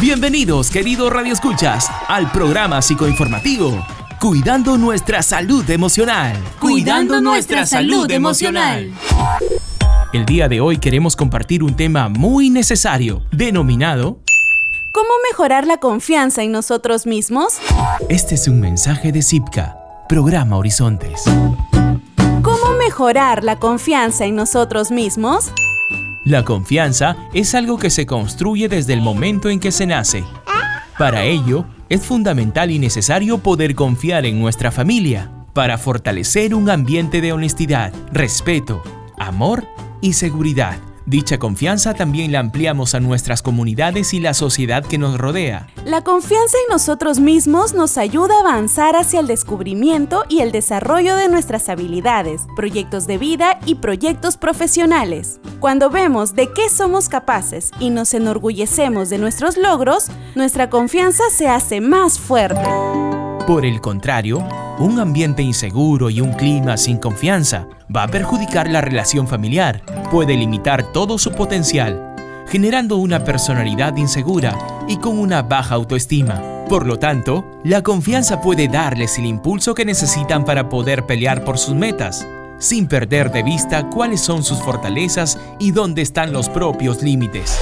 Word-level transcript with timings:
Bienvenidos, 0.00 0.70
queridos 0.70 1.12
radioescuchas, 1.12 1.90
al 2.08 2.32
programa 2.32 2.80
psicoinformativo 2.80 3.84
Cuidando 4.18 4.78
nuestra 4.78 5.22
salud 5.22 5.68
emocional. 5.68 6.36
Cuidando 6.58 7.20
nuestra 7.20 7.66
salud 7.66 8.10
emocional. 8.10 8.94
El 10.14 10.24
día 10.24 10.48
de 10.48 10.62
hoy 10.62 10.78
queremos 10.78 11.16
compartir 11.16 11.62
un 11.62 11.76
tema 11.76 12.08
muy 12.08 12.48
necesario, 12.48 13.22
denominado 13.30 14.16
¿Cómo 14.90 15.10
mejorar 15.30 15.66
la 15.66 15.76
confianza 15.76 16.42
en 16.42 16.52
nosotros 16.52 17.06
mismos? 17.06 17.58
Este 18.08 18.36
es 18.36 18.48
un 18.48 18.58
mensaje 18.58 19.12
de 19.12 19.20
Zipka, 19.20 19.76
programa 20.08 20.56
Horizontes. 20.56 21.24
¿Cómo 22.42 22.72
mejorar 22.78 23.44
la 23.44 23.56
confianza 23.56 24.24
en 24.24 24.34
nosotros 24.34 24.90
mismos? 24.90 25.52
La 26.24 26.44
confianza 26.44 27.16
es 27.32 27.54
algo 27.54 27.78
que 27.78 27.88
se 27.88 28.04
construye 28.04 28.68
desde 28.68 28.92
el 28.92 29.00
momento 29.00 29.48
en 29.48 29.58
que 29.58 29.72
se 29.72 29.86
nace. 29.86 30.24
Para 30.98 31.24
ello, 31.24 31.64
es 31.88 32.04
fundamental 32.04 32.70
y 32.70 32.78
necesario 32.78 33.38
poder 33.38 33.74
confiar 33.74 34.26
en 34.26 34.38
nuestra 34.38 34.70
familia 34.70 35.30
para 35.54 35.78
fortalecer 35.78 36.54
un 36.54 36.68
ambiente 36.68 37.20
de 37.20 37.32
honestidad, 37.32 37.92
respeto, 38.12 38.82
amor 39.18 39.66
y 40.02 40.12
seguridad. 40.12 40.78
Dicha 41.10 41.40
confianza 41.40 41.92
también 41.92 42.30
la 42.30 42.38
ampliamos 42.38 42.94
a 42.94 43.00
nuestras 43.00 43.42
comunidades 43.42 44.14
y 44.14 44.20
la 44.20 44.32
sociedad 44.32 44.84
que 44.84 44.96
nos 44.96 45.18
rodea. 45.18 45.66
La 45.84 46.04
confianza 46.04 46.56
en 46.64 46.72
nosotros 46.72 47.18
mismos 47.18 47.74
nos 47.74 47.98
ayuda 47.98 48.36
a 48.36 48.40
avanzar 48.42 48.94
hacia 48.94 49.18
el 49.18 49.26
descubrimiento 49.26 50.22
y 50.28 50.38
el 50.38 50.52
desarrollo 50.52 51.16
de 51.16 51.28
nuestras 51.28 51.68
habilidades, 51.68 52.42
proyectos 52.54 53.08
de 53.08 53.18
vida 53.18 53.58
y 53.66 53.74
proyectos 53.74 54.36
profesionales. 54.36 55.40
Cuando 55.58 55.90
vemos 55.90 56.36
de 56.36 56.52
qué 56.52 56.68
somos 56.68 57.08
capaces 57.08 57.72
y 57.80 57.90
nos 57.90 58.14
enorgullecemos 58.14 59.10
de 59.10 59.18
nuestros 59.18 59.56
logros, 59.56 60.12
nuestra 60.36 60.70
confianza 60.70 61.24
se 61.32 61.48
hace 61.48 61.80
más 61.80 62.20
fuerte. 62.20 62.62
Por 63.48 63.66
el 63.66 63.80
contrario, 63.80 64.46
un 64.80 64.98
ambiente 64.98 65.42
inseguro 65.42 66.08
y 66.08 66.20
un 66.20 66.32
clima 66.32 66.76
sin 66.76 66.96
confianza 66.96 67.66
va 67.94 68.04
a 68.04 68.08
perjudicar 68.08 68.68
la 68.68 68.80
relación 68.80 69.28
familiar, 69.28 69.82
puede 70.10 70.34
limitar 70.36 70.92
todo 70.92 71.18
su 71.18 71.32
potencial, 71.32 72.14
generando 72.48 72.96
una 72.96 73.22
personalidad 73.22 73.96
insegura 73.96 74.56
y 74.88 74.96
con 74.96 75.18
una 75.18 75.42
baja 75.42 75.74
autoestima. 75.74 76.40
Por 76.68 76.86
lo 76.86 76.98
tanto, 76.98 77.44
la 77.62 77.82
confianza 77.82 78.40
puede 78.40 78.68
darles 78.68 79.18
el 79.18 79.26
impulso 79.26 79.74
que 79.74 79.84
necesitan 79.84 80.44
para 80.44 80.68
poder 80.68 81.04
pelear 81.04 81.44
por 81.44 81.58
sus 81.58 81.74
metas, 81.74 82.26
sin 82.58 82.86
perder 82.86 83.30
de 83.32 83.42
vista 83.42 83.88
cuáles 83.90 84.20
son 84.20 84.42
sus 84.42 84.60
fortalezas 84.62 85.38
y 85.58 85.72
dónde 85.72 86.02
están 86.02 86.32
los 86.32 86.48
propios 86.48 87.02
límites. 87.02 87.58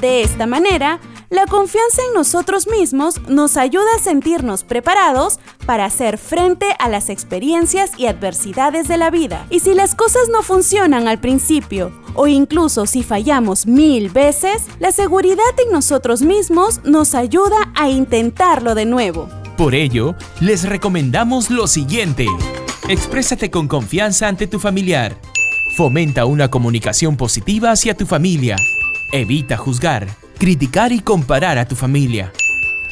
De 0.00 0.22
esta 0.22 0.46
manera, 0.46 0.98
la 1.32 1.46
confianza 1.46 2.02
en 2.06 2.14
nosotros 2.14 2.68
mismos 2.68 3.18
nos 3.26 3.56
ayuda 3.56 3.86
a 3.96 3.98
sentirnos 3.98 4.64
preparados 4.64 5.40
para 5.64 5.86
hacer 5.86 6.18
frente 6.18 6.66
a 6.78 6.90
las 6.90 7.08
experiencias 7.08 7.92
y 7.96 8.06
adversidades 8.06 8.86
de 8.86 8.98
la 8.98 9.10
vida. 9.10 9.46
Y 9.48 9.60
si 9.60 9.74
las 9.74 9.94
cosas 9.94 10.28
no 10.30 10.42
funcionan 10.42 11.08
al 11.08 11.20
principio, 11.20 11.90
o 12.14 12.26
incluso 12.26 12.84
si 12.84 13.02
fallamos 13.02 13.66
mil 13.66 14.10
veces, 14.10 14.64
la 14.78 14.92
seguridad 14.92 15.42
en 15.64 15.72
nosotros 15.72 16.20
mismos 16.20 16.84
nos 16.84 17.14
ayuda 17.14 17.72
a 17.74 17.88
intentarlo 17.88 18.74
de 18.74 18.84
nuevo. 18.84 19.26
Por 19.56 19.74
ello, 19.74 20.14
les 20.40 20.68
recomendamos 20.68 21.48
lo 21.48 21.66
siguiente. 21.66 22.26
Exprésate 22.88 23.50
con 23.50 23.68
confianza 23.68 24.28
ante 24.28 24.46
tu 24.46 24.58
familiar. 24.58 25.16
Fomenta 25.78 26.26
una 26.26 26.50
comunicación 26.50 27.16
positiva 27.16 27.70
hacia 27.70 27.96
tu 27.96 28.04
familia. 28.04 28.56
Evita 29.12 29.56
juzgar 29.56 30.08
criticar 30.42 30.90
y 30.90 30.98
comparar 30.98 31.56
a 31.56 31.68
tu 31.68 31.76
familia. 31.76 32.32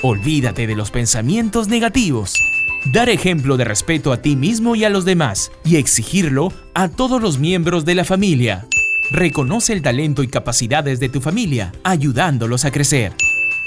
Olvídate 0.02 0.68
de 0.68 0.76
los 0.76 0.92
pensamientos 0.92 1.66
negativos. 1.66 2.40
Dar 2.92 3.08
ejemplo 3.08 3.56
de 3.56 3.64
respeto 3.64 4.12
a 4.12 4.22
ti 4.22 4.36
mismo 4.36 4.76
y 4.76 4.84
a 4.84 4.88
los 4.88 5.04
demás 5.04 5.50
y 5.64 5.74
exigirlo 5.74 6.52
a 6.74 6.86
todos 6.86 7.20
los 7.20 7.38
miembros 7.38 7.84
de 7.84 7.96
la 7.96 8.04
familia. 8.04 8.68
Reconoce 9.10 9.72
el 9.72 9.82
talento 9.82 10.22
y 10.22 10.28
capacidades 10.28 11.00
de 11.00 11.08
tu 11.08 11.20
familia, 11.20 11.72
ayudándolos 11.82 12.64
a 12.64 12.70
crecer. 12.70 13.14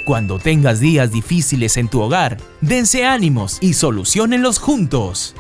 Cuando 0.05 0.39
tengas 0.39 0.79
días 0.79 1.11
difíciles 1.11 1.75
en 1.75 1.89
tu 1.89 1.99
hogar, 1.99 2.37
dense 2.61 3.05
ánimos 3.05 3.57
y 3.59 3.73
solucionenlos 3.73 4.59
juntos. 4.59 5.35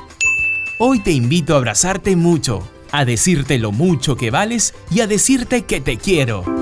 Hoy 0.79 0.99
te 0.99 1.11
invito 1.11 1.53
a 1.53 1.59
abrazarte 1.59 2.17
mucho, 2.17 2.61
a 2.91 3.05
decirte 3.05 3.57
lo 3.57 3.71
mucho 3.71 4.17
que 4.17 4.31
vales 4.31 4.73
y 4.91 4.99
a 4.99 5.07
decirte 5.07 5.61
que 5.61 5.79
te 5.79 5.95
quiero. 5.95 6.52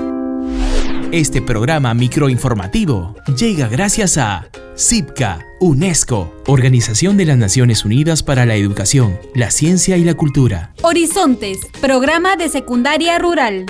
Este 1.12 1.42
programa 1.42 1.92
microinformativo 1.92 3.14
llega 3.36 3.68
gracias 3.68 4.16
a 4.16 4.48
CIPCA, 4.74 5.44
UNESCO, 5.60 6.34
Organización 6.46 7.18
de 7.18 7.26
las 7.26 7.36
Naciones 7.36 7.84
Unidas 7.84 8.22
para 8.22 8.46
la 8.46 8.56
Educación, 8.56 9.18
la 9.34 9.50
Ciencia 9.50 9.98
y 9.98 10.04
la 10.04 10.14
Cultura. 10.14 10.72
Horizontes, 10.80 11.58
Programa 11.82 12.36
de 12.36 12.48
Secundaria 12.48 13.18
Rural. 13.18 13.66